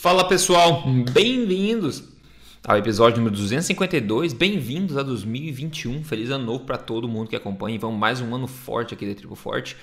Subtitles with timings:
[0.00, 2.04] Fala pessoal, bem-vindos
[2.64, 4.32] ao episódio número 252.
[4.32, 6.04] Bem-vindos a 2021.
[6.04, 7.76] Feliz ano novo para todo mundo que acompanha.
[7.80, 9.76] Vamos mais um ano forte aqui da Tribo Forte.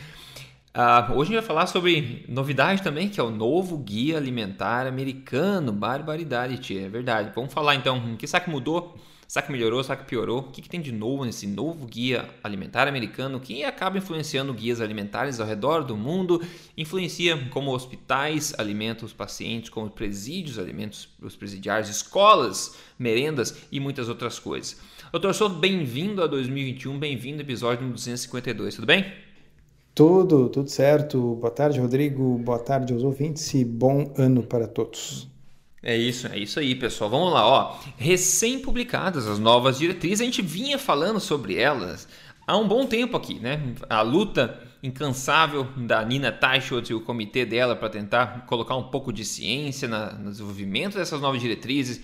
[0.73, 4.88] Uh, hoje a gente vai falar sobre novidade também, que é o novo Guia Alimentar
[4.88, 5.73] Americano.
[5.73, 7.34] Barbaridade, tia, é verdade.
[7.36, 8.97] Vamos falar então, o que será que mudou?
[9.28, 9.84] Será que melhorou?
[9.84, 10.39] Será que piorou?
[10.39, 14.80] O que, que, tem de novo nesse novo guia alimentar americano que acaba influenciando guias
[14.80, 16.41] alimentares ao redor do mundo?
[16.78, 24.08] Influencia como hospitais alimentam os pacientes, como presídios alimentam os presidiários, escolas, merendas e muitas
[24.09, 24.80] outras coisas.
[25.12, 29.05] Doutor Souto, bem-vindo a 2021, bem-vindo ao episódio número 252, tudo bem?
[29.96, 31.35] Tudo, tudo certo.
[31.35, 32.38] Boa tarde, Rodrigo.
[32.38, 35.34] Boa tarde aos ouvintes e bom ano para todos.
[35.85, 37.12] É isso, é isso aí, pessoal.
[37.12, 37.77] Vamos lá, ó.
[37.95, 42.07] Recém-publicadas as novas diretrizes, a gente vinha falando sobre elas
[42.48, 43.62] há um bom tempo aqui, né?
[43.88, 49.12] A luta incansável da Nina Teichholz e o comitê dela para tentar colocar um pouco
[49.12, 52.02] de ciência na, no desenvolvimento dessas novas diretrizes.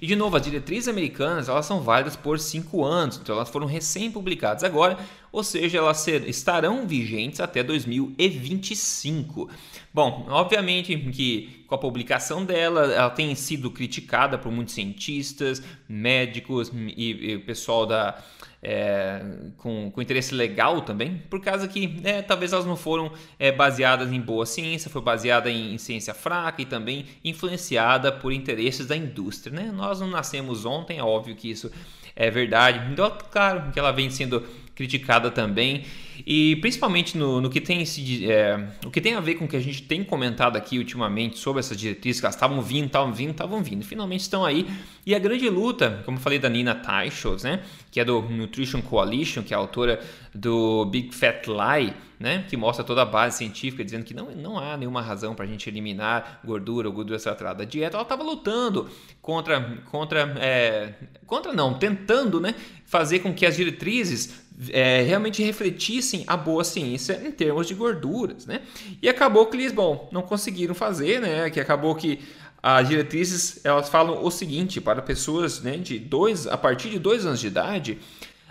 [0.00, 3.66] E de novo, as diretrizes americanas elas são válidas por cinco anos, então elas foram
[3.66, 4.98] recém-publicadas agora,
[5.30, 9.48] ou seja, elas ser, estarão vigentes até 2025.
[9.92, 16.70] Bom, obviamente que com a publicação dela, ela tem sido criticada por muitos cientistas, médicos
[16.74, 18.22] e, e pessoal da,
[18.64, 19.22] é,
[19.58, 24.10] com, com, interesse legal também, por causa que é, talvez elas não foram é, baseadas
[24.10, 28.96] em boa ciência, foi baseada em, em, ciência fraca e também influenciada por interesses da
[28.96, 29.54] indústria.
[29.54, 29.70] Né?
[29.70, 31.70] Nós não nascemos ontem, é óbvio que isso
[32.16, 32.90] é verdade.
[32.90, 34.42] Então, claro que ela vem sendo
[34.74, 35.84] criticada também.
[36.26, 39.48] E principalmente no, no que tem esse, é, o que tem a ver com o
[39.48, 43.12] que a gente tem comentado aqui ultimamente sobre essas diretrizes, que elas estavam vindo, estavam
[43.12, 44.66] vindo, estavam vindo, finalmente estão aí.
[45.04, 48.80] E a grande luta, como eu falei da Nina Teichholz, né, que é do Nutrition
[48.80, 50.00] Coalition, que é autora
[50.34, 51.92] do Big Fat Lie,
[52.24, 55.44] né, que mostra toda a base científica dizendo que não, não há nenhuma razão para
[55.44, 57.96] a gente eliminar gordura ou gordura saturada da dieta.
[57.96, 58.88] Ela estava lutando
[59.20, 60.94] contra, contra, é,
[61.26, 62.54] contra não, tentando, né,
[62.86, 68.46] fazer com que as diretrizes é, realmente refletissem a boa ciência em termos de gorduras,
[68.46, 68.62] né?
[69.02, 71.50] E acabou que eles, bom, não conseguiram fazer, né?
[71.50, 72.20] Que acabou que
[72.62, 77.26] as diretrizes elas falam o seguinte para pessoas né, de dois a partir de dois
[77.26, 77.98] anos de idade,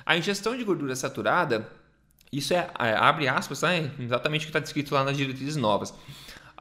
[0.06, 1.68] a ingestão de gordura saturada,
[2.38, 5.94] isso é, é abre aspas, né, exatamente o que está descrito lá nas diretrizes novas.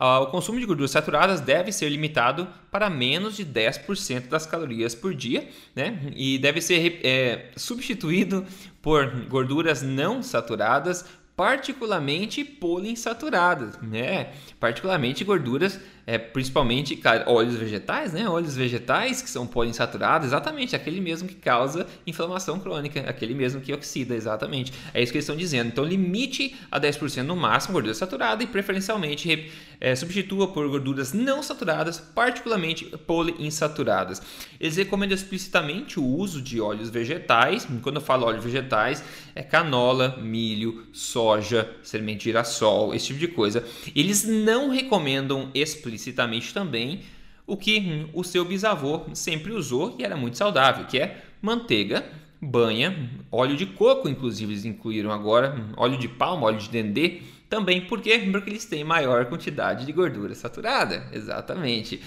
[0.01, 4.95] Uh, o consumo de gorduras saturadas deve ser limitado para menos de 10% das calorias
[4.95, 6.11] por dia, né?
[6.17, 8.45] E deve ser é, substituído
[8.81, 11.05] por gorduras não saturadas,
[11.37, 14.33] particularmente poliinsaturadas, né?
[14.59, 18.29] Particularmente gorduras é, principalmente óleos vegetais, né?
[18.29, 23.73] Óleos vegetais que são poliinsaturados, exatamente, aquele mesmo que causa inflamação crônica, aquele mesmo que
[23.73, 24.73] oxida, exatamente.
[24.93, 25.69] É isso que eles estão dizendo.
[25.69, 31.43] Então, limite a 10% no máximo gordura saturada e preferencialmente é, substitua por gorduras não
[31.43, 34.21] saturadas, particularmente poliinsaturadas.
[34.59, 37.67] Eles recomendam explicitamente o uso de óleos vegetais.
[37.81, 39.03] Quando eu falo óleos vegetais,
[39.35, 43.65] é canola, milho, soja, semente de girassol, esse tipo de coisa.
[43.95, 47.01] Eles não recomendam explicitamente explicitamente também
[47.47, 52.05] o que o seu bisavô sempre usou e era muito saudável, que é manteiga,
[52.41, 57.83] banha, óleo de coco, inclusive eles incluíram agora, óleo de palma, óleo de dendê, também
[57.83, 62.01] porque, porque eles têm maior quantidade de gordura saturada, exatamente.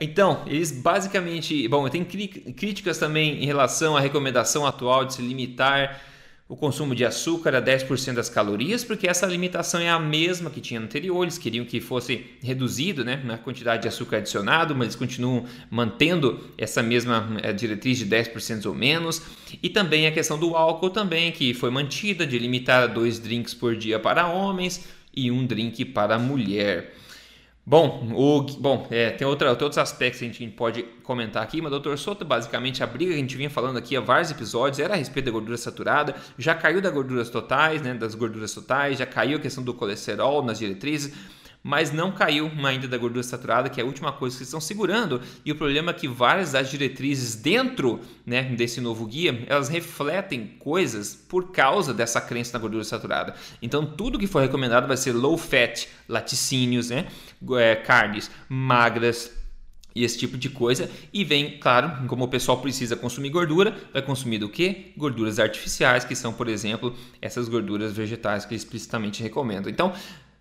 [0.00, 6.00] Então, eles basicamente, bom, tem críticas também em relação à recomendação atual de se limitar
[6.48, 10.62] o consumo de açúcar a 10% das calorias, porque essa limitação é a mesma que
[10.62, 11.22] tinha anterior.
[11.22, 16.40] Eles queriam que fosse reduzido né, a quantidade de açúcar adicionado, mas eles continuam mantendo
[16.56, 19.20] essa mesma é, diretriz de 10% ou menos.
[19.62, 23.52] E também a questão do álcool também, que foi mantida de limitar a dois drinks
[23.52, 26.94] por dia para homens e um drink para mulher.
[27.70, 31.60] Bom, o, bom é, tem, outra, tem outros aspectos que a gente pode comentar aqui,
[31.60, 34.78] mas doutor Soto, basicamente a briga que a gente vinha falando aqui há vários episódios
[34.78, 38.98] era a respeito da gordura saturada, já caiu das gorduras totais, né, das gorduras totais,
[38.98, 41.12] já caiu a questão do colesterol nas diretrizes,
[41.62, 45.20] mas não caiu ainda da gordura saturada, que é a última coisa que estão segurando.
[45.44, 50.54] E o problema é que várias das diretrizes dentro né, desse novo guia, elas refletem
[50.58, 53.34] coisas por causa dessa crença na gordura saturada.
[53.60, 57.06] Então, tudo que for recomendado vai ser low fat, laticínios, né,
[57.58, 59.38] é, carnes magras,
[59.98, 60.88] e esse tipo de coisa.
[61.12, 64.92] E vem, claro, como o pessoal precisa consumir gordura, vai consumir do que?
[64.96, 69.70] Gorduras artificiais, que são, por exemplo, essas gorduras vegetais que explicitamente recomendam.
[69.70, 69.92] Então,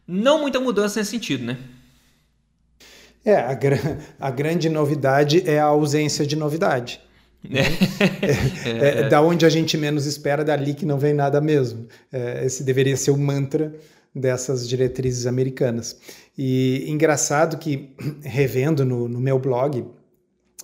[0.07, 1.57] não muita mudança nesse sentido, né?
[3.25, 3.57] É, a,
[4.19, 7.01] a grande novidade é a ausência de novidade.
[7.43, 7.61] Né?
[8.21, 11.87] É, é, é, da onde a gente menos espera, dali que não vem nada mesmo.
[12.11, 13.73] É, esse deveria ser o mantra
[14.15, 15.99] dessas diretrizes americanas.
[16.37, 19.85] E engraçado que, revendo no, no meu blog,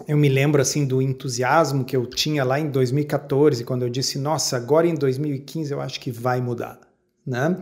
[0.08, 4.18] eu me lembro assim do entusiasmo que eu tinha lá em 2014, quando eu disse,
[4.18, 6.80] nossa, agora em 2015 eu acho que vai mudar,
[7.26, 7.58] né?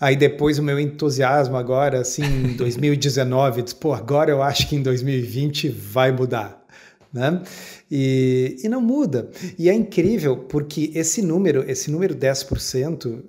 [0.00, 4.76] Aí depois o meu entusiasmo agora, assim, em 2019, disse, pô, agora eu acho que
[4.76, 6.64] em 2020 vai mudar,
[7.12, 7.42] né?
[7.90, 9.30] E, e não muda.
[9.58, 13.22] E é incrível porque esse número, esse número 10%,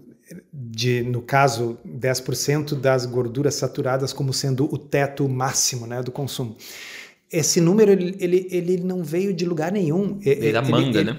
[0.52, 6.56] de, no caso, 10% das gorduras saturadas como sendo o teto máximo né, do consumo
[7.34, 10.20] esse número ele, ele, ele não veio de lugar nenhum.
[10.24, 11.18] Ele é da manga, ele, né?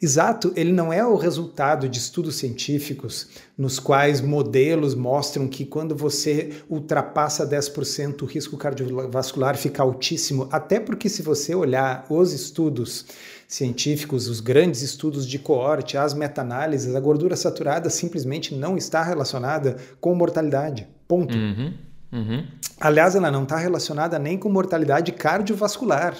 [0.00, 5.94] Exato, ele não é o resultado de estudos científicos nos quais modelos mostram que quando
[5.94, 13.06] você ultrapassa 10% o risco cardiovascular fica altíssimo, até porque se você olhar os estudos
[13.46, 19.76] científicos, os grandes estudos de coorte, as meta-análises, a gordura saturada simplesmente não está relacionada
[20.00, 20.86] com mortalidade.
[21.08, 21.36] Ponto.
[21.36, 21.72] Uhum.
[22.12, 22.46] Uhum.
[22.80, 26.14] Aliás, ela não está relacionada nem com mortalidade cardiovascular.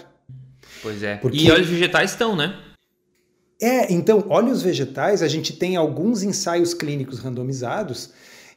[0.83, 1.17] Pois é.
[1.17, 1.39] Porque...
[1.39, 2.55] E óleos vegetais estão, né?
[3.61, 8.11] É, então, óleos vegetais, a gente tem alguns ensaios clínicos randomizados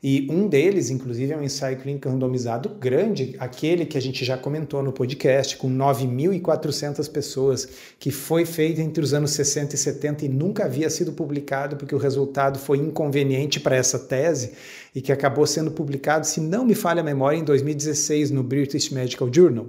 [0.03, 4.35] e um deles, inclusive, é um ensaio clínico randomizado grande, aquele que a gente já
[4.35, 7.67] comentou no podcast, com 9.400 pessoas,
[7.99, 11.93] que foi feito entre os anos 60 e 70 e nunca havia sido publicado porque
[11.93, 14.53] o resultado foi inconveniente para essa tese
[14.95, 18.89] e que acabou sendo publicado, se não me falha a memória, em 2016 no British
[18.89, 19.67] Medical Journal.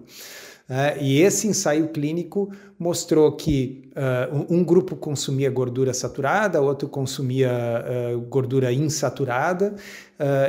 [0.73, 7.51] Uh, e esse ensaio clínico mostrou que uh, um grupo consumia gordura saturada, outro consumia
[7.53, 9.75] uh, gordura insaturada,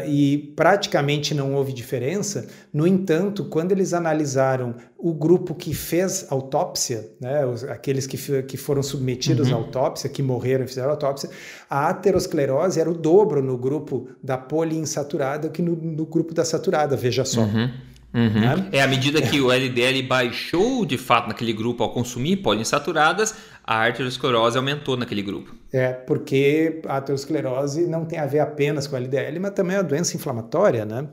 [0.07, 2.45] e praticamente não houve diferença.
[2.71, 8.55] No entanto, quando eles analisaram o grupo que fez autópsia, né, os, aqueles que, que
[8.55, 9.55] foram submetidos uhum.
[9.55, 11.27] à autópsia, que morreram e fizeram autópsia,
[11.67, 16.95] a aterosclerose era o dobro no grupo da poliinsaturada que no, no grupo da saturada,
[16.95, 17.41] veja só.
[17.41, 17.71] Uhum.
[18.13, 18.41] Uhum.
[18.41, 18.69] Né?
[18.71, 23.33] É à medida que o LDL baixou de fato naquele grupo ao consumir poliinsaturadas,
[23.63, 25.55] a arteriosclerose aumentou naquele grupo.
[25.71, 29.79] É, porque a aterosclerose não tem a ver apenas com o LDL, mas também é
[29.79, 31.07] uma doença inflamatória, né?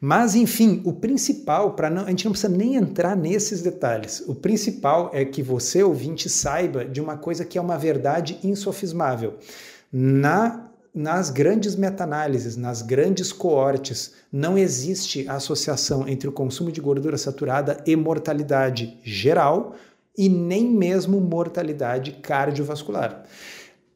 [0.00, 4.22] Mas, enfim, o principal, para a gente não precisa nem entrar nesses detalhes.
[4.26, 9.34] O principal é que você, ouvinte, saiba de uma coisa que é uma verdade insofismável.
[9.90, 10.65] Na
[10.96, 17.82] nas grandes meta-análises, nas grandes coortes, não existe associação entre o consumo de gordura saturada
[17.86, 19.76] e mortalidade geral
[20.16, 23.24] e nem mesmo mortalidade cardiovascular.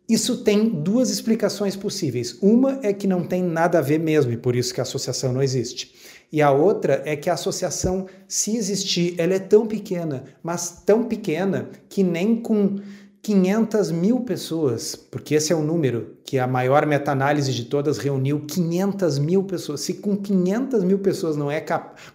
[0.06, 2.36] Isso tem duas explicações possíveis.
[2.42, 5.32] Uma é que não tem nada a ver mesmo e por isso que a associação
[5.32, 5.94] não existe.
[6.32, 11.04] E a outra é que a associação, se existir, ela é tão pequena, mas tão
[11.04, 12.76] pequena que nem com
[13.22, 18.40] 500 mil pessoas, porque esse é o número que a maior meta-análise de todas reuniu
[18.46, 19.82] 500 mil pessoas.
[19.82, 21.62] Se com 500 mil pessoas não é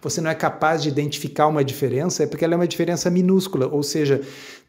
[0.02, 3.68] você não é capaz de identificar uma diferença, é porque ela é uma diferença minúscula,
[3.68, 4.20] ou seja,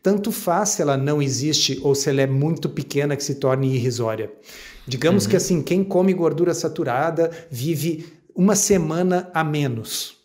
[0.04, 3.74] tanto faz se ela não existe ou se ela é muito pequena que se torne
[3.74, 4.32] irrisória.
[4.88, 5.30] Digamos uhum.
[5.32, 8.06] que assim, quem come gordura saturada vive
[8.36, 10.18] uma semana a menos.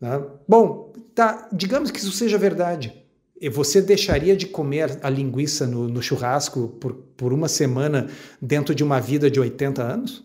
[0.00, 0.22] Né?
[0.46, 3.03] Bom, tá, digamos que isso seja verdade.
[3.48, 8.08] Você deixaria de comer a linguiça no, no churrasco por, por uma semana
[8.40, 10.24] dentro de uma vida de 80 anos?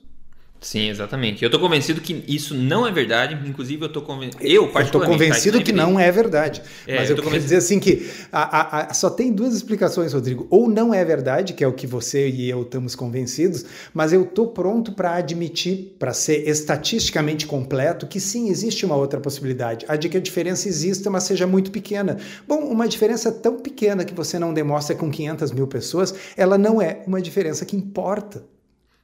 [0.62, 1.42] Sim, exatamente.
[1.42, 3.38] Eu estou convencido que isso não é verdade.
[3.48, 4.44] Inclusive, eu estou convencido.
[4.44, 4.88] Eu, particularmente.
[4.88, 5.64] Estou convencido tá?
[5.64, 6.62] que não é verdade.
[6.86, 10.12] É, mas eu, eu quero dizer assim que a, a, a, só tem duas explicações,
[10.12, 10.48] Rodrigo.
[10.50, 14.24] Ou não é verdade, que é o que você e eu estamos convencidos, mas eu
[14.24, 19.86] estou pronto para admitir, para ser estatisticamente completo, que sim, existe uma outra possibilidade.
[19.88, 22.18] A de que a diferença exista, mas seja muito pequena.
[22.46, 26.82] Bom, uma diferença tão pequena que você não demonstra com 500 mil pessoas, ela não
[26.82, 28.44] é uma diferença que importa.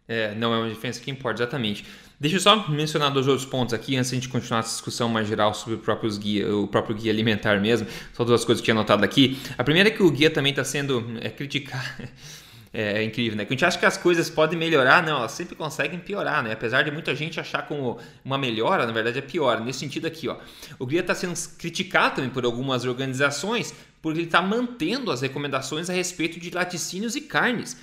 [0.08, 1.86] É, não é uma diferença que importa, exatamente.
[2.20, 5.10] Deixa eu só mencionar dois outros pontos aqui antes de a gente continuar essa discussão
[5.10, 7.88] mais geral sobre o próprio guia, o próprio guia alimentar mesmo.
[8.14, 9.38] Só duas coisas que tinha anotado aqui.
[9.58, 11.86] A primeira é que o guia também está sendo é, criticado.
[12.78, 13.46] É, é, incrível, né?
[13.46, 16.52] Que a gente acha que as coisas podem melhorar, não, elas sempre conseguem piorar, né?
[16.52, 19.62] Apesar de muita gente achar como uma melhora, na verdade é pior.
[19.62, 20.36] Nesse sentido aqui, ó,
[20.78, 25.90] o guia está sendo criticado também por algumas organizações porque ele está mantendo as recomendações
[25.90, 27.78] a respeito de laticínios e carnes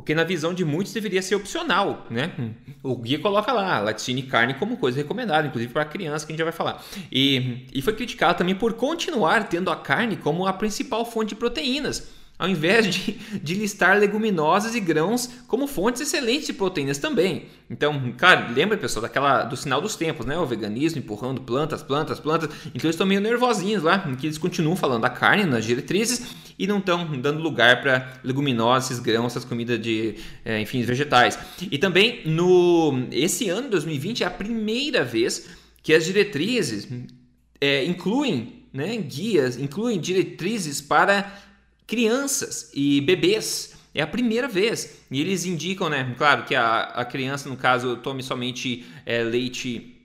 [0.00, 2.32] o que na visão de muitos deveria ser opcional, né?
[2.82, 6.34] O guia coloca lá laticínio e carne como coisa recomendada, inclusive para criança que a
[6.34, 6.82] gente já vai falar.
[7.12, 11.34] E, e foi criticado também por continuar tendo a carne como a principal fonte de
[11.34, 12.08] proteínas,
[12.40, 17.44] ao invés de, de listar leguminosas e grãos como fontes excelentes de proteínas também.
[17.68, 20.38] Então, cara, lembra pessoal daquela do sinal dos tempos, né?
[20.38, 22.48] O veganismo empurrando plantas, plantas, plantas.
[22.68, 26.66] Então eles estão meio nervosinhos lá, que eles continuam falando da carne nas diretrizes e
[26.66, 31.38] não estão dando lugar para leguminosas, grãos, essas comidas de, é, enfim, vegetais.
[31.70, 35.46] E também no esse ano 2020 é a primeira vez
[35.82, 36.88] que as diretrizes
[37.60, 41.49] é, incluem né, guias, incluem diretrizes para
[41.90, 43.74] crianças e bebês.
[43.92, 45.02] É a primeira vez.
[45.10, 46.14] E eles indicam, né?
[46.16, 50.00] Claro que a, a criança, no caso, tome somente é, leite,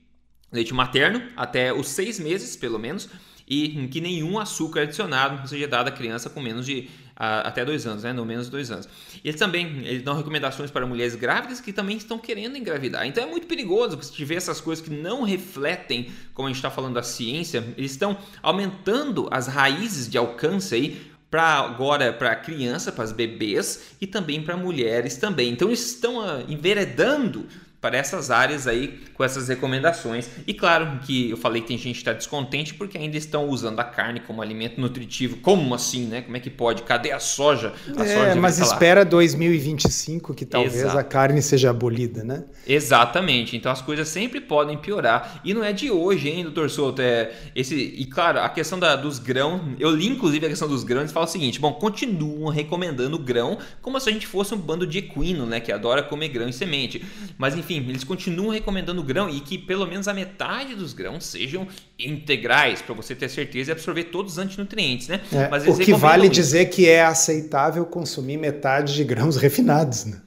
[0.51, 3.07] leite materno até os seis meses, pelo menos,
[3.47, 8.03] e que nenhum açúcar adicionado seja dado à criança com menos de até dois anos,
[8.03, 8.11] né?
[8.11, 8.89] No menos dois anos.
[9.23, 13.05] Eles também eles dão recomendações para mulheres grávidas que também estão querendo engravidar.
[13.05, 16.71] Então é muito perigoso se tiver essas coisas que não refletem, como a gente está
[16.71, 22.91] falando da ciência, eles estão aumentando as raízes de alcance aí para agora para criança,
[22.91, 25.51] para as bebês e também para mulheres também.
[25.51, 27.45] Então estão uh, enveredando
[27.85, 30.27] para essas áreas aí com essas recomendações.
[30.47, 33.79] E claro que eu falei que tem gente que está descontente porque ainda estão usando
[33.79, 35.37] a carne como alimento nutritivo.
[35.37, 36.23] Como assim, né?
[36.23, 36.81] Como é que pode?
[36.81, 37.73] Cadê a soja?
[37.95, 40.97] A é, soja mas espera 2025 que talvez Exato.
[40.97, 42.45] a carne seja abolida, né?
[42.65, 43.55] Exatamente.
[43.55, 45.39] Então as coisas sempre podem piorar.
[45.45, 47.03] E não é de hoje, hein, doutor Souto?
[47.03, 50.83] É esse, e claro, a questão da, dos grãos, eu li inclusive a questão dos
[50.83, 54.57] grãos e fala o seguinte: bom, continuam recomendando grão como se a gente fosse um
[54.57, 55.59] bando de equino, né?
[55.59, 57.05] Que adora comer grão e semente.
[57.37, 61.67] Mas enfim, eles continuam recomendando grão e que pelo menos a metade dos grãos sejam
[61.97, 65.21] integrais, para você ter certeza e absorver todos os antinutrientes, né?
[65.31, 66.33] É, o que vale isso.
[66.33, 70.21] dizer que é aceitável consumir metade de grãos refinados, né?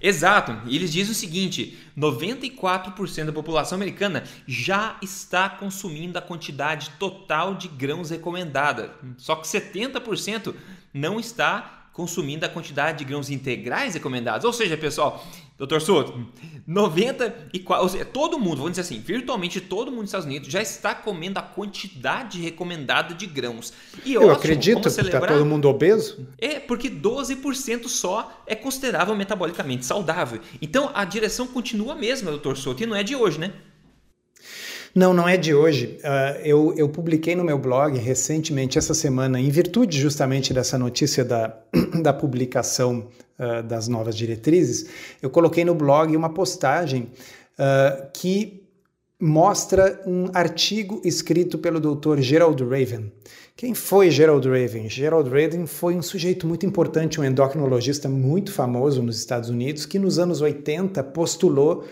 [0.00, 0.56] Exato.
[0.66, 7.54] E eles dizem o seguinte: 94% da população americana já está consumindo a quantidade total
[7.54, 8.92] de grãos recomendada.
[9.16, 10.54] Só que 70%
[10.92, 14.44] não está consumindo a quantidade de grãos integrais recomendados.
[14.44, 15.26] Ou seja, pessoal,
[15.58, 16.26] Doutor Souto,
[16.66, 20.60] 94, ou seja, todo mundo, vamos dizer assim, virtualmente todo mundo nos Estados Unidos já
[20.60, 23.72] está comendo a quantidade recomendada de grãos.
[24.04, 26.28] E Eu ótimo, acredito que está todo mundo obeso.
[26.36, 30.40] É, porque 12% só é considerável metabolicamente saudável.
[30.60, 33.52] Então a direção continua a mesma, doutor Souto, e não é de hoje, né?
[34.96, 35.98] Não, não é de hoje.
[35.98, 41.22] Uh, eu, eu publiquei no meu blog recentemente, essa semana, em virtude justamente dessa notícia
[41.22, 41.54] da,
[42.02, 44.86] da publicação uh, das novas diretrizes,
[45.20, 47.10] eu coloquei no blog uma postagem
[47.58, 48.62] uh, que
[49.20, 52.20] mostra um artigo escrito pelo Dr.
[52.20, 53.12] Gerald Raven.
[53.54, 54.88] Quem foi Gerald Raven?
[54.88, 59.98] Gerald Raven foi um sujeito muito importante, um endocrinologista muito famoso nos Estados Unidos, que
[59.98, 61.84] nos anos 80 postulou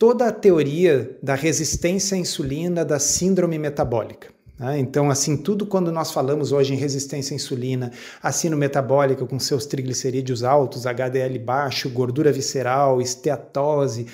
[0.00, 4.28] toda a teoria da resistência à insulina, da síndrome metabólica.
[4.58, 4.78] Né?
[4.78, 7.92] Então, assim, tudo quando nós falamos hoje em resistência à insulina,
[8.22, 14.06] assino metabólica com seus triglicerídeos altos, HDL baixo, gordura visceral, esteatose,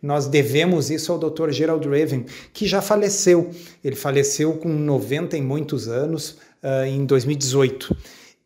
[0.00, 1.50] nós devemos isso ao Dr.
[1.50, 3.50] Gerald Raven, que já faleceu.
[3.82, 7.96] Ele faleceu com 90 e muitos anos, uh, em 2018.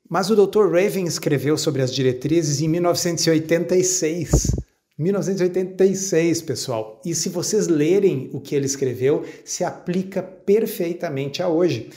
[0.09, 0.73] Mas o Dr.
[0.73, 4.65] Raven escreveu sobre as diretrizes em 1986.
[4.99, 7.03] 1986, pessoal.
[7.05, 11.91] E se vocês lerem o que ele escreveu, se aplica perfeitamente a hoje.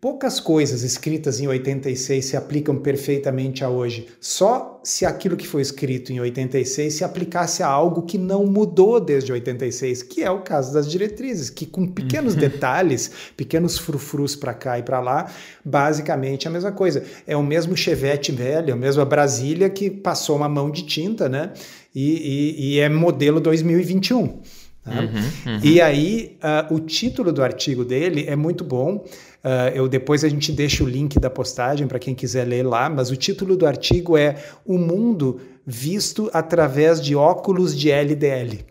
[0.00, 4.06] Poucas coisas escritas em 86 se aplicam perfeitamente a hoje.
[4.20, 9.00] Só se aquilo que foi escrito em 86 se aplicasse a algo que não mudou
[9.00, 12.40] desde 86, que é o caso das diretrizes, que com pequenos uhum.
[12.40, 15.32] detalhes, pequenos frufrus para cá e para lá,
[15.64, 17.02] basicamente é a mesma coisa.
[17.26, 21.30] É o mesmo Chevette velho, é a mesma Brasília que passou uma mão de tinta,
[21.30, 21.50] né?
[21.94, 24.40] E, e, e é modelo 2021.
[24.82, 25.00] Tá?
[25.00, 25.60] Uhum, uhum.
[25.62, 26.36] E aí,
[26.70, 28.96] uh, o título do artigo dele é muito bom.
[28.96, 32.88] Uh, eu depois a gente deixa o link da postagem para quem quiser ler lá,
[32.90, 38.64] mas o título do artigo é O Mundo Visto através de óculos de LDL.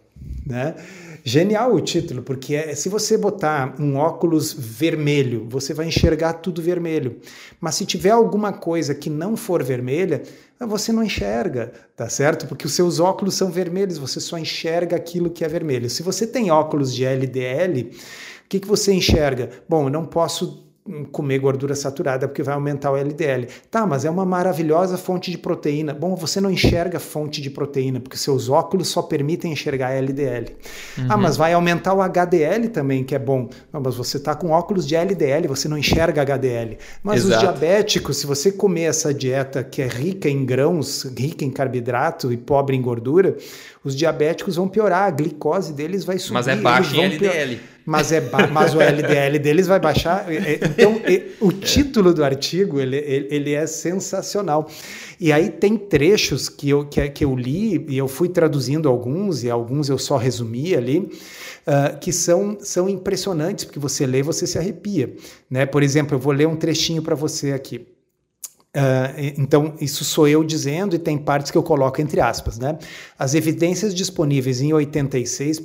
[0.45, 0.75] Né?
[1.23, 6.61] Genial o título, porque é, se você botar um óculos vermelho, você vai enxergar tudo
[6.61, 7.17] vermelho.
[7.61, 10.21] Mas se tiver alguma coisa que não for vermelha,
[10.59, 12.47] você não enxerga, tá certo?
[12.47, 15.89] Porque os seus óculos são vermelhos, você só enxerga aquilo que é vermelho.
[15.89, 17.91] Se você tem óculos de LDL,
[18.45, 19.49] o que, que você enxerga?
[19.67, 20.72] Bom, eu não posso
[21.11, 23.47] comer gordura saturada porque vai aumentar o LDL.
[23.71, 25.93] Tá, mas é uma maravilhosa fonte de proteína.
[25.93, 30.55] Bom, você não enxerga fonte de proteína porque seus óculos só permitem enxergar LDL.
[30.97, 31.05] Uhum.
[31.09, 33.49] Ah, mas vai aumentar o HDL também, que é bom.
[33.71, 36.77] Não, mas você está com óculos de LDL, você não enxerga HDL.
[37.01, 37.35] Mas Exato.
[37.35, 42.31] os diabéticos, se você comer essa dieta que é rica em grãos, rica em carboidrato
[42.33, 43.37] e pobre em gordura,
[43.85, 46.33] os diabéticos vão piorar, a glicose deles vai subir.
[46.33, 47.55] Mas é baixo em LDL.
[47.55, 48.21] Pior mas, é
[48.51, 50.25] mas o LDL deles vai baixar.
[50.29, 51.01] Então,
[51.41, 54.69] o título do artigo ele, ele é sensacional.
[55.19, 59.43] E aí tem trechos que eu, que, que eu li, e eu fui traduzindo alguns,
[59.43, 61.09] e alguns eu só resumi ali,
[61.67, 65.13] uh, que são, são impressionantes, porque você lê você se arrepia.
[65.49, 65.65] Né?
[65.65, 67.92] Por exemplo, eu vou ler um trechinho para você aqui.
[68.75, 72.57] Uh, então, isso sou eu dizendo, e tem partes que eu coloco entre aspas.
[72.57, 72.77] Né?
[73.17, 75.59] As evidências disponíveis em 86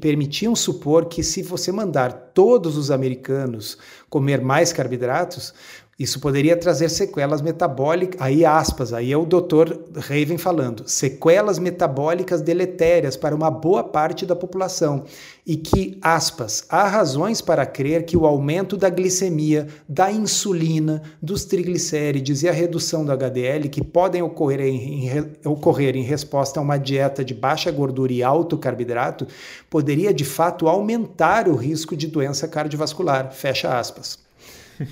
[0.00, 3.78] permitiam supor que, se você mandar todos os americanos
[4.10, 5.54] comer mais carboidratos,
[5.98, 9.74] isso poderia trazer sequelas metabólicas, aí aspas, aí é o Dr.
[9.96, 15.04] Raven falando, sequelas metabólicas deletérias para uma boa parte da população
[15.44, 21.44] e que, aspas, há razões para crer que o aumento da glicemia, da insulina, dos
[21.44, 26.62] triglicérides e a redução do HDL que podem ocorrer em, em, ocorrer em resposta a
[26.62, 29.26] uma dieta de baixa gordura e alto carboidrato
[29.68, 34.27] poderia de fato aumentar o risco de doença cardiovascular, fecha aspas.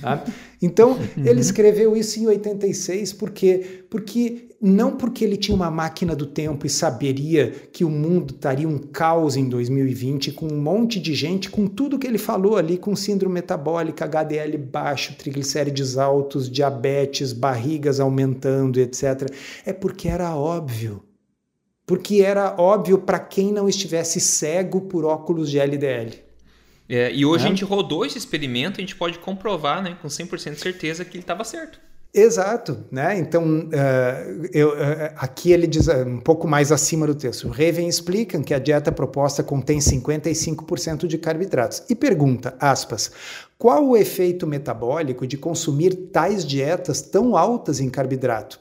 [0.00, 0.24] Tá?
[0.60, 1.26] Então, uhum.
[1.26, 6.66] ele escreveu isso em 86 porque, porque não porque ele tinha uma máquina do tempo
[6.66, 11.50] e saberia que o mundo estaria um caos em 2020 com um monte de gente
[11.50, 18.00] com tudo que ele falou ali, com síndrome metabólica, HDL baixo, triglicérides altos, diabetes, barrigas
[18.00, 19.30] aumentando, etc.
[19.64, 21.02] É porque era óbvio.
[21.84, 26.25] Porque era óbvio para quem não estivesse cego por óculos de LDL.
[26.88, 27.46] É, e hoje é.
[27.46, 31.16] a gente rodou esse experimento, a gente pode comprovar né, com 100% de certeza que
[31.16, 31.80] ele estava certo.
[32.14, 33.18] Exato, né?
[33.18, 37.46] Então, uh, eu, uh, aqui ele diz uh, um pouco mais acima do texto.
[37.48, 43.12] Raven explica que a dieta proposta contém 55% de carboidratos e pergunta, aspas,
[43.58, 48.58] qual o efeito metabólico de consumir tais dietas tão altas em carboidrato?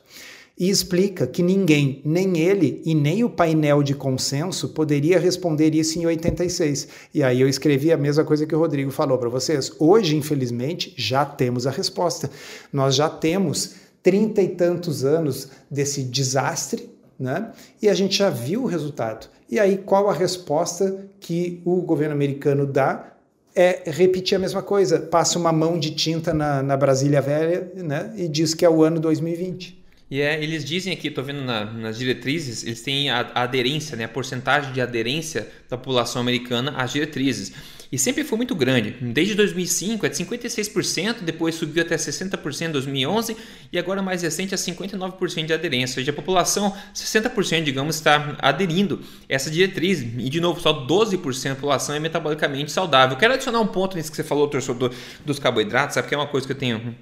[0.57, 5.99] E explica que ninguém, nem ele e nem o painel de consenso poderia responder isso
[5.99, 6.87] em 86.
[7.13, 9.71] E aí eu escrevi a mesma coisa que o Rodrigo falou para vocês.
[9.77, 12.29] Hoje, infelizmente, já temos a resposta.
[12.71, 17.51] Nós já temos trinta e tantos anos desse desastre, né?
[17.81, 19.27] E a gente já viu o resultado.
[19.49, 23.11] E aí, qual a resposta que o governo americano dá
[23.55, 24.99] é repetir a mesma coisa.
[24.99, 28.83] Passa uma mão de tinta na, na Brasília Velha né, e diz que é o
[28.83, 29.84] ano 2020.
[30.09, 33.97] E é, eles dizem aqui, estou vendo na, nas diretrizes, eles têm a, a, aderência,
[33.97, 37.51] né, a porcentagem de aderência da população americana às diretrizes.
[37.91, 38.95] E sempre foi muito grande.
[38.99, 43.37] Desde 2005 é de 56%, depois subiu até 60% em 2011
[43.71, 45.93] e agora mais recente é 59% de aderência.
[45.93, 50.01] Ou seja, a população, 60% digamos, está aderindo a essa diretriz.
[50.01, 53.17] E de novo, só 12% da população é metabolicamente saudável.
[53.17, 56.07] Quero adicionar um ponto nisso que você falou, torcedor, dos carboidratos, sabe?
[56.07, 56.95] Que é uma coisa que eu tenho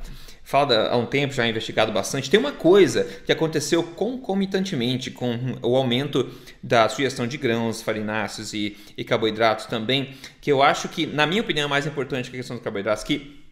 [0.44, 2.30] fala há um tempo, já investigado bastante.
[2.30, 6.30] Tem uma coisa que aconteceu concomitantemente com o aumento
[6.62, 11.42] da sugestão de grãos, farináceos e, e carboidratos também, que eu acho que, na minha
[11.42, 13.44] opinião, é mais importante que a questão dos carboidratos, que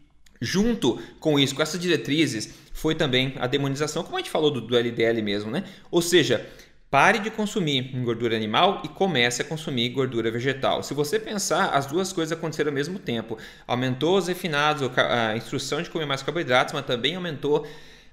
[0.43, 4.59] Junto com isso, com essas diretrizes, foi também a demonização, como a gente falou do,
[4.59, 5.63] do LDL mesmo, né?
[5.91, 6.43] Ou seja,
[6.91, 10.83] Pare de consumir gordura animal e comece a consumir gordura vegetal.
[10.83, 13.37] Se você pensar, as duas coisas aconteceram ao mesmo tempo.
[13.65, 17.65] Aumentou os refinados, a instrução de comer mais carboidratos, mas também aumentou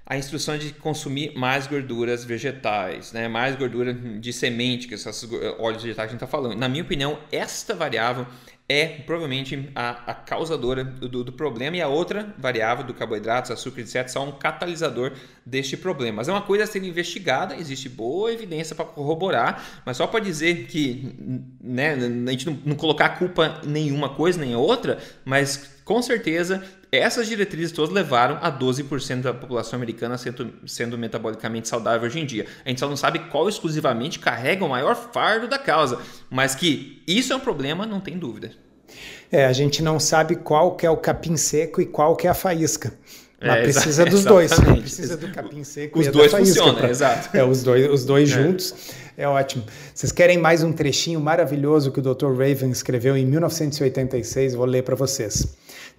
[0.09, 3.27] a instrução de consumir mais gorduras vegetais, né?
[3.27, 6.57] mais gordura de semente, que esses óleos vegetais que a gente está falando.
[6.57, 8.25] Na minha opinião, esta variável
[8.67, 13.81] é provavelmente a, a causadora do, do, problema e a outra variável do carboidratos, açúcar,
[13.81, 15.13] etc., são um catalisador
[15.45, 16.17] deste problema.
[16.17, 20.19] Mas é uma coisa a ser investigada, existe boa evidência para corroborar, mas só para
[20.19, 21.15] dizer que
[21.61, 26.63] né, a gente não, não colocar culpa em nenhuma coisa nem outra, mas com certeza
[26.91, 32.25] essas diretrizes todas levaram a 12% da população americana sendo, sendo, metabolicamente saudável hoje em
[32.25, 32.47] dia.
[32.65, 35.99] A gente só não sabe qual exclusivamente carrega o maior fardo da causa,
[36.29, 38.51] mas que isso é um problema, não tem dúvida.
[39.31, 42.29] É, a gente não sabe qual que é o capim seco e qual que é
[42.31, 42.91] a faísca.
[43.39, 44.51] Mas é, precisa dos dois.
[44.51, 46.55] Precisa do capim seco os e dois da faísca.
[46.55, 46.89] Funcionam, pra...
[46.89, 47.37] exato.
[47.37, 48.33] É, os dois, os dois é.
[48.33, 48.73] juntos.
[49.15, 49.63] É ótimo.
[49.93, 52.31] Vocês querem mais um trechinho maravilhoso que o Dr.
[52.31, 54.55] Raven escreveu em 1986?
[54.55, 55.45] Vou ler para vocês.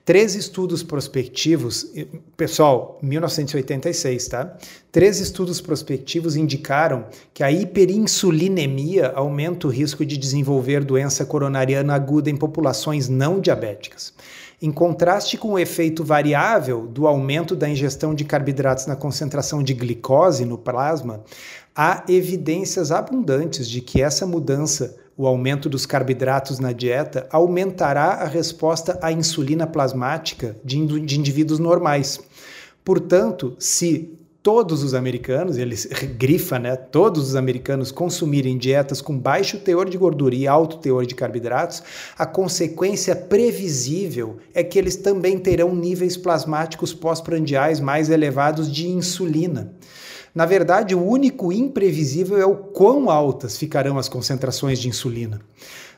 [0.05, 1.93] Três estudos prospectivos,
[2.37, 4.57] pessoal, 1986, tá?
[4.91, 12.31] Três estudos prospectivos indicaram que a hiperinsulinemia aumenta o risco de desenvolver doença coronariana aguda
[12.31, 14.15] em populações não diabéticas.
[14.63, 19.75] Em contraste com o efeito variável do aumento da ingestão de carboidratos na concentração de
[19.75, 21.23] glicose no plasma,
[21.75, 28.25] há evidências abundantes de que essa mudança o aumento dos carboidratos na dieta aumentará a
[28.27, 32.19] resposta à insulina plasmática de, de indivíduos normais.
[32.83, 35.77] Portanto, se todos os americanos, ele
[36.17, 36.75] grifa, né?
[36.75, 41.83] Todos os americanos consumirem dietas com baixo teor de gordura e alto teor de carboidratos,
[42.17, 49.75] a consequência previsível é que eles também terão níveis plasmáticos pós-prandiais mais elevados de insulina.
[50.35, 55.41] Na verdade, o único imprevisível é o quão altas ficarão as concentrações de insulina.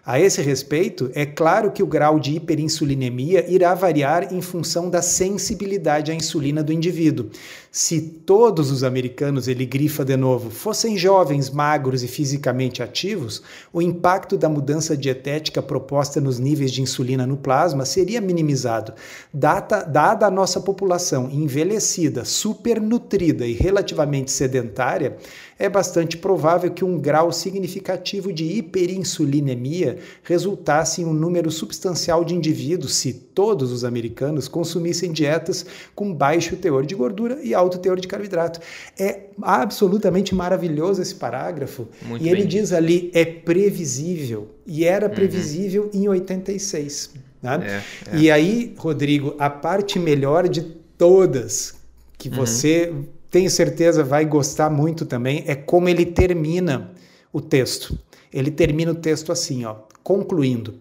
[0.04, 5.00] A esse respeito, é claro que o grau de hiperinsulinemia irá variar em função da
[5.00, 7.30] sensibilidade à insulina do indivíduo.
[7.70, 13.80] Se todos os americanos, ele grifa de novo, fossem jovens, magros e fisicamente ativos, o
[13.80, 18.94] impacto da mudança dietética proposta nos níveis de insulina no plasma seria minimizado.
[19.32, 25.16] Data, dada a nossa população envelhecida, supernutrida e relativamente sedentária,
[25.58, 32.34] é bastante provável que um grau significativo de hiperinsulinemia resultasse em um número substancial de
[32.34, 37.98] indivíduos se todos os americanos consumissem dietas com baixo teor de gordura e alto teor
[37.98, 38.60] de carboidrato.
[38.98, 41.88] É absolutamente maravilhoso esse parágrafo.
[42.02, 44.50] Muito e ele diz ali: é previsível.
[44.66, 45.14] E era uhum.
[45.14, 46.02] previsível uhum.
[46.02, 47.10] em 86.
[47.42, 47.82] Né?
[48.10, 48.18] É, é.
[48.18, 50.62] E aí, Rodrigo, a parte melhor de
[50.96, 51.74] todas
[52.16, 52.36] que uhum.
[52.36, 52.92] você
[53.32, 56.92] tenho certeza vai gostar muito também, é como ele termina
[57.32, 57.98] o texto.
[58.30, 60.74] Ele termina o texto assim, ó, concluindo.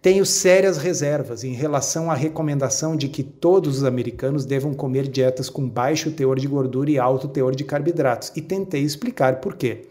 [0.00, 5.50] Tenho sérias reservas em relação à recomendação de que todos os americanos devam comer dietas
[5.50, 9.82] com baixo teor de gordura e alto teor de carboidratos, e tentei explicar por quê.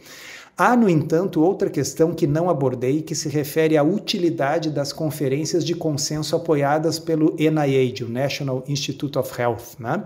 [0.58, 5.63] Há, no entanto, outra questão que não abordei que se refere à utilidade das conferências
[5.63, 9.78] de consenso apoiadas pelo NIH, o National Institute of Health.
[9.80, 10.04] Né?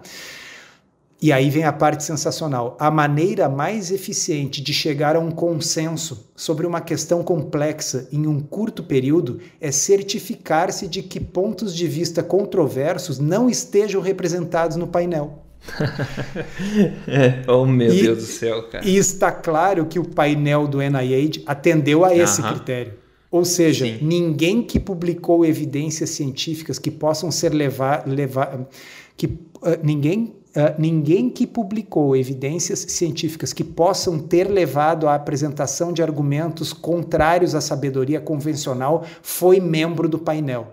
[1.24, 2.76] E aí vem a parte sensacional.
[2.78, 8.42] A maneira mais eficiente de chegar a um consenso sobre uma questão complexa em um
[8.42, 15.46] curto período é certificar-se de que pontos de vista controversos não estejam representados no painel.
[17.08, 18.86] é, oh meu e, Deus do céu, cara.
[18.86, 22.54] E está claro que o painel do NIH atendeu a esse uh -huh.
[22.54, 22.96] critério.
[23.32, 24.00] Ou seja, Sim.
[24.02, 28.68] ninguém que publicou evidências científicas que possam ser levar, levar
[29.16, 35.92] que uh, ninguém Uh, ninguém que publicou evidências científicas que possam ter levado à apresentação
[35.92, 40.68] de argumentos contrários à sabedoria convencional foi membro do painel.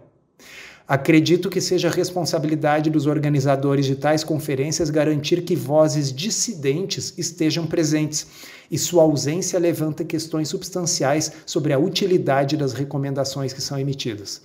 [0.91, 8.27] Acredito que seja responsabilidade dos organizadores de tais conferências garantir que vozes dissidentes estejam presentes,
[8.71, 14.43] e sua ausência levanta questões substanciais sobre a utilidade das recomendações que são emitidas.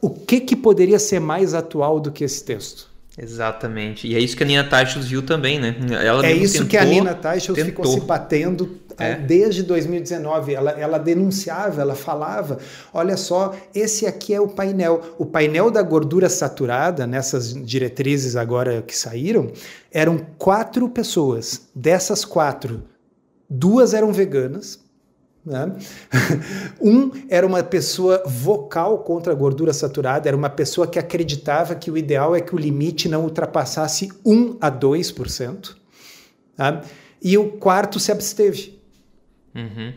[0.00, 2.91] O que, que poderia ser mais atual do que esse texto?
[3.22, 4.08] Exatamente.
[4.08, 5.76] E é isso que a Nina Teichels viu também, né?
[6.04, 9.14] Ela é isso tentou, que a Nina Teichels ficou se batendo é.
[9.14, 10.52] desde 2019.
[10.52, 12.58] Ela, ela denunciava, ela falava:
[12.92, 15.14] olha só, esse aqui é o painel.
[15.18, 19.52] O painel da gordura saturada, nessas diretrizes agora que saíram,
[19.92, 21.68] eram quatro pessoas.
[21.72, 22.82] Dessas quatro,
[23.48, 24.81] duas eram veganas,
[25.44, 25.72] né?
[26.80, 31.90] Um era uma pessoa vocal contra a gordura saturada, era uma pessoa que acreditava que
[31.90, 35.76] o ideal é que o limite não ultrapassasse 1 a 2%.
[36.56, 36.82] Tá?
[37.20, 38.80] E o quarto se absteve.
[39.54, 39.92] Uhum.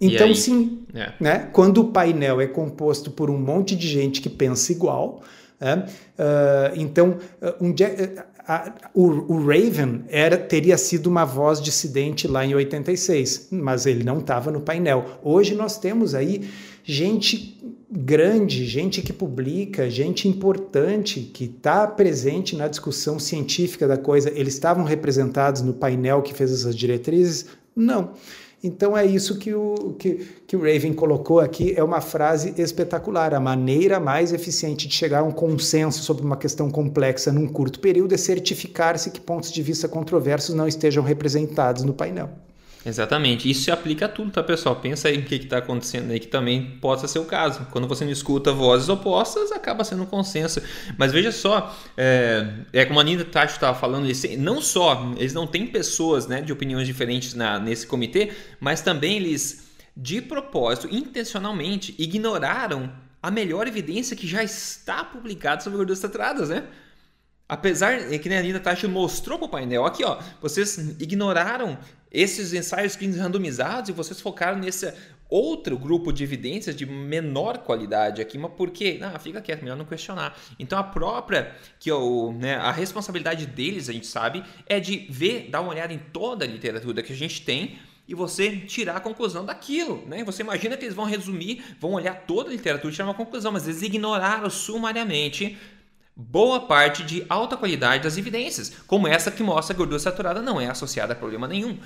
[0.00, 1.12] Então, sim, é.
[1.18, 1.48] né?
[1.52, 5.22] quando o painel é composto por um monte de gente que pensa igual,
[5.58, 5.86] né?
[6.18, 7.16] uh, então,
[7.60, 13.48] um dia, a, o, o, Raven era, teria sido uma voz dissidente lá em 86,
[13.50, 15.18] mas ele não estava no painel.
[15.22, 16.48] Hoje nós temos aí
[16.84, 17.58] gente
[17.90, 24.30] grande, gente que publica, gente importante que está presente na discussão científica da coisa.
[24.30, 27.46] Eles estavam representados no painel que fez essas diretrizes?
[27.74, 28.12] Não.
[28.66, 33.32] Então é isso que o, que, que o Raven colocou aqui, é uma frase espetacular.
[33.32, 37.78] A maneira mais eficiente de chegar a um consenso sobre uma questão complexa num curto
[37.78, 42.28] período é certificar-se que pontos de vista controversos não estejam representados no painel.
[42.86, 43.50] Exatamente.
[43.50, 44.76] Isso se aplica a tudo, tá, pessoal?
[44.76, 47.66] Pensa aí o que está acontecendo aí que também possa ser o caso.
[47.72, 50.62] Quando você não escuta vozes opostas, acaba sendo um consenso.
[50.96, 55.34] Mas veja só, é, é como a Nina Tacho estava falando, eles, não só eles
[55.34, 60.86] não têm pessoas né, de opiniões diferentes na, nesse comitê, mas também eles, de propósito,
[60.88, 66.62] intencionalmente, ignoraram a melhor evidência que já está publicada sobre gorduras saturadas, né?
[67.48, 71.78] Apesar que a Nina Tacho mostrou para o painel, aqui ó, vocês ignoraram
[72.10, 74.92] esses ensaios clínicos randomizados e vocês focaram nesse
[75.28, 78.98] outro grupo de evidências de menor qualidade aqui, mas por quê?
[79.02, 80.38] Ah, fica quieto, melhor não questionar.
[80.58, 85.48] Então a própria que o, né, a responsabilidade deles, a gente sabe, é de ver,
[85.50, 89.00] dar uma olhada em toda a literatura que a gente tem e você tirar a
[89.00, 90.22] conclusão daquilo, né?
[90.22, 93.50] Você imagina que eles vão resumir, vão olhar toda a literatura e tirar uma conclusão,
[93.50, 95.58] mas eles ignoraram sumariamente
[96.16, 100.58] boa parte de alta qualidade das evidências, como essa que mostra que gordura saturada não
[100.58, 101.78] é associada a problema nenhum.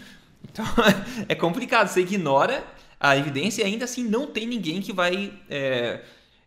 [0.49, 0.65] Então
[1.29, 2.65] é complicado, você ignora
[2.99, 5.33] a evidência e ainda assim não tem ninguém que vai.
[5.51, 6.03] É,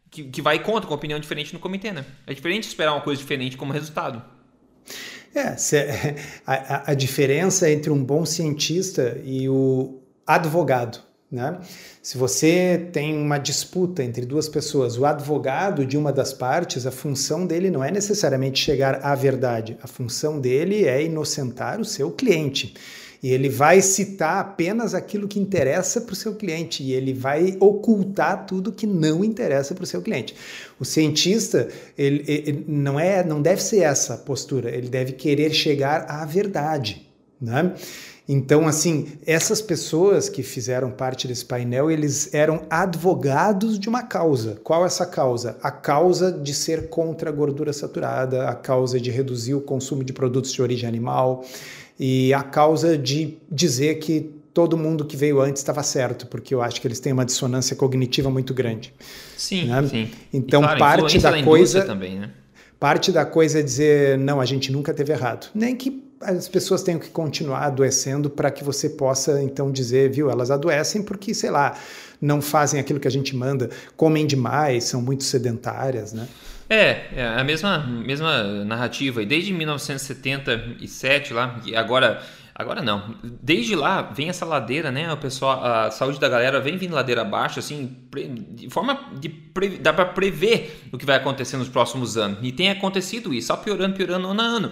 [0.10, 2.06] que, que vai contra com opinião diferente no comitê, né?
[2.28, 4.24] É diferente esperar uma coisa diferente como resultado.
[5.34, 5.56] É,
[6.46, 11.02] a, a diferença entre um bom cientista e o advogado
[11.34, 11.58] Né?
[12.00, 16.91] Se você tem uma disputa entre duas pessoas, o advogado de uma das partes, a
[16.91, 22.12] função dele não é necessariamente chegar à verdade, a função dele é inocentar o seu
[22.12, 22.76] cliente.
[23.24, 27.58] E ele vai citar apenas aquilo que interessa para o seu cliente e ele vai
[27.60, 30.36] ocultar tudo que não interessa para o seu cliente.
[30.80, 31.67] O cientista
[31.98, 34.69] ele, ele, não é, não deve ser essa postura.
[34.69, 37.10] Ele deve querer chegar à verdade,
[37.41, 37.74] né?
[38.27, 44.57] Então, assim, essas pessoas que fizeram parte desse painel, eles eram advogados de uma causa.
[44.63, 45.57] Qual é essa causa?
[45.62, 50.13] A causa de ser contra a gordura saturada, a causa de reduzir o consumo de
[50.13, 51.43] produtos de origem animal
[51.99, 56.62] e a causa de dizer que todo mundo que veio antes estava certo, porque eu
[56.62, 58.93] acho que eles têm uma dissonância cognitiva muito grande.
[59.36, 59.86] Sim, né?
[59.88, 60.12] sim.
[60.31, 62.29] Então, claro, parte da, da coisa também, né?
[62.79, 65.49] Parte da coisa é dizer, não, a gente nunca teve errado.
[65.55, 70.29] Nem que as pessoas tenham que continuar adoecendo para que você possa então dizer, viu,
[70.29, 71.77] elas adoecem porque, sei lá,
[72.21, 76.27] não fazem aquilo que a gente manda, comem demais, são muito sedentárias, né?
[76.69, 79.21] É, é a mesma, mesma narrativa.
[79.21, 82.21] E desde 1977 lá, e agora
[82.55, 83.15] Agora não.
[83.23, 85.12] Desde lá vem essa ladeira, né?
[85.12, 87.97] O pessoal, a saúde da galera vem vindo ladeira abaixo, assim,
[88.51, 92.38] de forma de pre, dá para prever o que vai acontecer nos próximos anos.
[92.43, 94.71] E tem acontecido isso, só piorando, piorando ano a ano.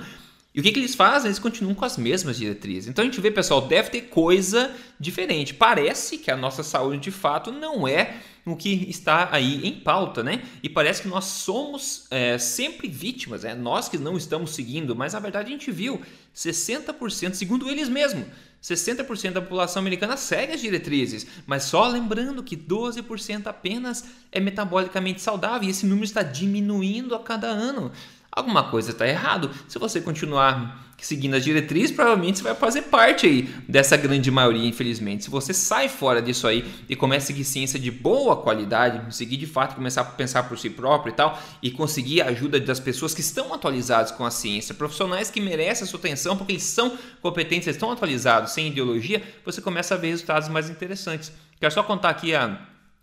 [0.53, 1.29] E o que, que eles fazem?
[1.29, 2.89] Eles continuam com as mesmas diretrizes.
[2.89, 5.53] Então a gente vê, pessoal, deve ter coisa diferente.
[5.53, 10.23] Parece que a nossa saúde de fato não é o que está aí em pauta,
[10.23, 10.43] né?
[10.61, 15.13] E parece que nós somos é, sempre vítimas, é nós que não estamos seguindo, mas
[15.13, 16.01] a verdade a gente viu
[16.35, 18.25] 60%, segundo eles mesmos,
[18.61, 25.21] 60% da população americana segue as diretrizes, mas só lembrando que 12% apenas é metabolicamente
[25.21, 27.91] saudável e esse número está diminuindo a cada ano
[28.31, 29.51] alguma coisa está errado.
[29.67, 34.67] Se você continuar seguindo as diretrizes, provavelmente você vai fazer parte aí dessa grande maioria,
[34.67, 35.23] infelizmente.
[35.23, 39.37] Se você sai fora disso aí e começa a seguir ciência de boa qualidade, seguir
[39.37, 42.79] de fato, começar a pensar por si próprio e tal, e conseguir a ajuda das
[42.79, 46.63] pessoas que estão atualizadas com a ciência, profissionais que merecem a sua atenção porque eles
[46.63, 51.31] são competentes, eles estão atualizados, sem ideologia, você começa a ver resultados mais interessantes.
[51.59, 52.59] Quero só contar aqui a,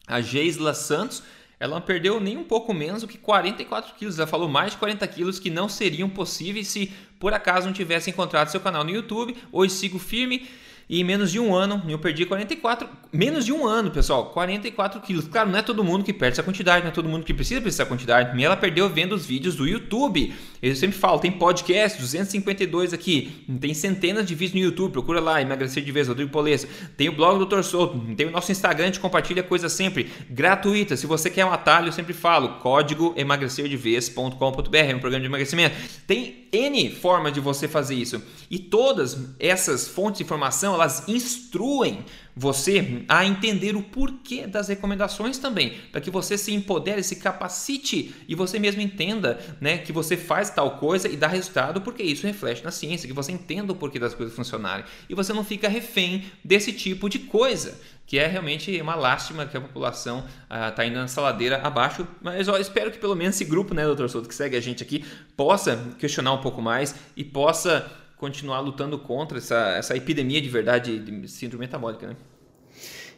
[0.07, 1.23] a Geisla Santos,
[1.61, 4.19] ela não perdeu nem um pouco menos do que 44 quilos.
[4.19, 8.11] Ela falou mais de 40 quilos que não seriam possíveis se por acaso não tivesse
[8.11, 9.37] encontrado seu canal no YouTube.
[9.51, 10.49] Hoje sigo firme
[10.89, 15.01] e em menos de um ano, eu perdi 44, menos de um ano, pessoal, 44
[15.03, 15.29] quilos.
[15.29, 17.61] Claro, não é todo mundo que perde essa quantidade, não é todo mundo que precisa
[17.61, 18.39] dessa quantidade.
[18.39, 20.35] E ela perdeu vendo os vídeos do YouTube.
[20.63, 25.43] Eu sempre falo, tem podcast, 252 aqui, tem centenas de vídeos no YouTube, procura lá,
[25.43, 26.67] emagrecer de vez, Rodrigo Poleza.
[26.97, 27.63] Tem o blog do Dr.
[27.63, 30.97] Souto, tem o nosso Instagram, a compartilha coisa sempre gratuita.
[30.97, 35.77] Se você quer um atalho, eu sempre falo, código emagrecerdevez.com.br, é um programa de emagrecimento.
[36.07, 38.23] Tem N formas de você fazer isso.
[38.51, 45.39] E todas essas fontes de informação, elas instruem você a entender o porquê das recomendações
[45.39, 50.17] também, para que você se empodere, se capacite e você mesmo entenda né, que você
[50.17, 53.77] faz tal coisa e dá resultado, porque isso reflete na ciência, que você entenda o
[53.77, 57.77] porquê das coisas funcionarem e você não fica refém desse tipo de coisa
[58.09, 60.25] que é realmente uma lástima que a população
[60.69, 62.09] está ah, indo nessa ladeira abaixo.
[62.23, 64.83] Mas ó, espero que pelo menos esse grupo, né, doutor Souto, que segue a gente
[64.83, 65.05] aqui,
[65.37, 67.87] possa questionar um pouco mais e possa
[68.19, 72.17] continuar lutando contra essa, essa epidemia de verdade de síndrome metabólica, né?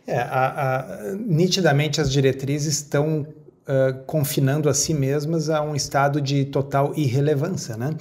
[0.06, 6.20] É, a, a, nitidamente as diretrizes estão uh, confinando a si mesmas a um estado
[6.20, 7.94] de total irrelevância, né?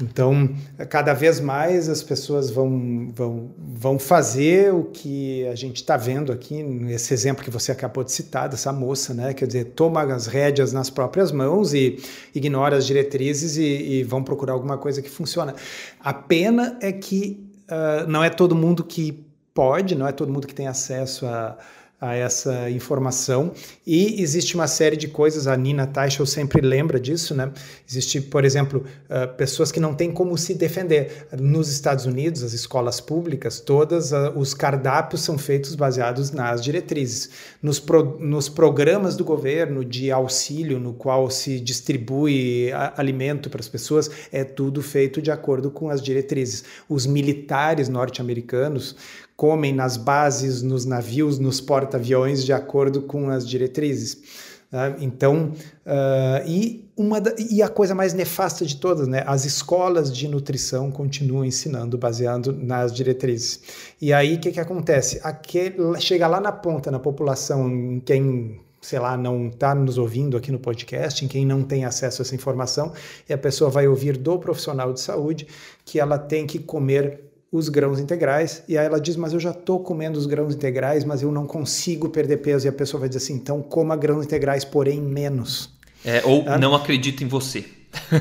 [0.00, 0.48] Então,
[0.88, 6.32] cada vez mais as pessoas vão, vão, vão fazer o que a gente está vendo
[6.32, 9.32] aqui, nesse exemplo que você acabou de citar, dessa moça, né?
[9.32, 12.02] Quer dizer, toma as rédeas nas próprias mãos e
[12.34, 15.54] ignora as diretrizes e, e vão procurar alguma coisa que funciona.
[16.00, 19.24] A pena é que uh, não é todo mundo que
[19.54, 21.56] pode, não é todo mundo que tem acesso a
[22.02, 23.52] a essa informação.
[23.86, 27.52] E existe uma série de coisas, a Nina Teichel sempre lembra disso, né?
[27.88, 31.28] Existe, por exemplo, uh, pessoas que não têm como se defender.
[31.38, 37.30] Nos Estados Unidos, as escolas públicas, todas uh, os cardápios são feitos baseados nas diretrizes.
[37.62, 43.60] Nos, pro, nos programas do governo de auxílio, no qual se distribui a, alimento para
[43.60, 46.64] as pessoas, é tudo feito de acordo com as diretrizes.
[46.88, 48.96] Os militares norte-americanos
[49.42, 54.22] comem nas bases, nos navios, nos porta-aviões, de acordo com as diretrizes.
[54.70, 54.94] Né?
[55.00, 55.50] Então,
[55.84, 59.24] uh, e, uma da, e a coisa mais nefasta de todas, né?
[59.26, 63.60] as escolas de nutrição continuam ensinando baseado nas diretrizes.
[64.00, 65.18] E aí o que, que acontece?
[65.24, 70.36] Aquele, chega lá na ponta, na população, em quem sei lá, não está nos ouvindo
[70.36, 72.92] aqui no podcast, em quem não tem acesso a essa informação,
[73.28, 75.48] e a pessoa vai ouvir do profissional de saúde
[75.84, 78.62] que ela tem que comer os grãos integrais.
[78.66, 81.46] E aí ela diz: Mas eu já estou comendo os grãos integrais, mas eu não
[81.46, 82.66] consigo perder peso.
[82.66, 85.70] E a pessoa vai dizer assim: Então coma grãos integrais, porém menos.
[86.02, 87.64] É, ou ah, não acredito em você.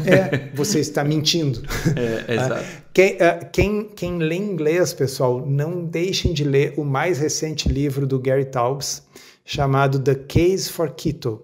[0.06, 1.62] É, você está mentindo.
[1.96, 2.66] É, exato.
[2.94, 8.06] Quem, uh, quem, quem lê inglês, pessoal, não deixem de ler o mais recente livro
[8.06, 9.02] do Gary Taubes,
[9.46, 11.42] chamado The Case for Keto.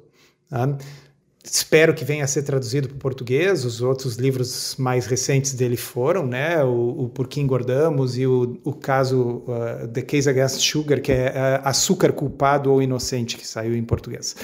[1.50, 3.64] Espero que venha a ser traduzido para o português.
[3.64, 6.62] Os outros livros mais recentes dele foram, né?
[6.64, 11.12] O, o Por que Engordamos e o, o caso uh, The Case Against Sugar, que
[11.12, 14.36] é uh, Açúcar Culpado ou Inocente, que saiu em português.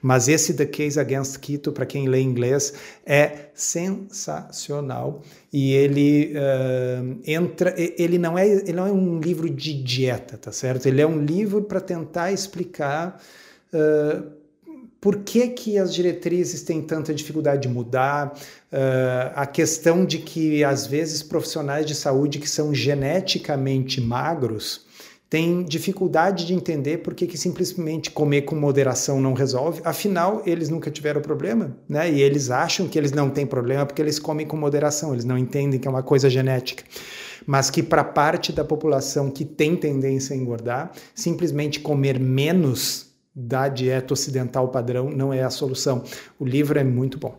[0.00, 2.72] Mas esse The Case Against Keto, para quem lê inglês,
[3.04, 7.74] é sensacional e ele uh, entra.
[7.76, 10.86] Ele não é, ele não é um livro de dieta, tá certo?
[10.86, 13.20] Ele é um livro para tentar explicar
[13.72, 14.30] Uh,
[15.06, 18.36] por que, que as diretrizes têm tanta dificuldade de mudar?
[18.72, 24.84] Uh, a questão de que, às vezes, profissionais de saúde que são geneticamente magros
[25.30, 29.80] têm dificuldade de entender por que, que simplesmente comer com moderação não resolve.
[29.84, 32.10] Afinal, eles nunca tiveram problema, né?
[32.10, 35.38] E eles acham que eles não têm problema porque eles comem com moderação, eles não
[35.38, 36.82] entendem que é uma coisa genética
[37.46, 43.05] mas que para parte da população que tem tendência a engordar, simplesmente comer menos
[43.38, 46.02] da dieta ocidental padrão não é a solução.
[46.38, 47.38] O livro é muito bom.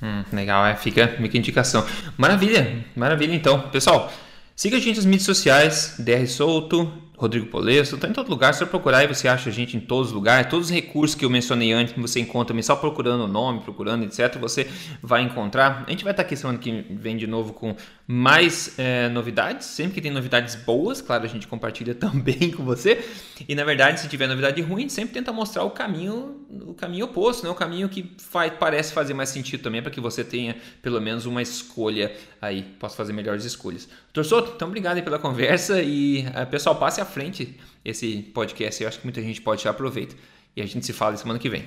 [0.00, 1.84] Hum, legal, é, fica, a indicação.
[2.16, 3.68] Maravilha, maravilha então.
[3.70, 4.12] Pessoal,
[4.54, 8.66] siga a gente nas mídias sociais, DR Souto, Rodrigo Polesso, está em todo lugar, só
[8.66, 11.30] procurar e você acha a gente em todos os lugares, todos os recursos que eu
[11.30, 14.68] mencionei antes, você encontra só procurando o nome, procurando, etc, você
[15.00, 15.84] vai encontrar.
[15.86, 19.94] A gente vai estar aqui semana que vem de novo com mais é, novidades, sempre
[19.94, 23.04] que tem novidades boas, claro, a gente compartilha também com você,
[23.48, 27.44] e na verdade, se tiver novidade ruim, sempre tenta mostrar o caminho, o caminho oposto,
[27.44, 27.50] né?
[27.50, 31.26] o caminho que faz, parece fazer mais sentido também, para que você tenha pelo menos
[31.26, 33.88] uma escolha aí, possa fazer melhores escolhas.
[34.12, 38.88] Doutor Soto, então obrigado pela conversa e uh, pessoal, passe à frente esse podcast, eu
[38.88, 40.16] acho que muita gente pode tirar proveito,
[40.56, 41.64] e a gente se fala semana que vem.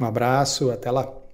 [0.00, 1.29] Um abraço, até lá.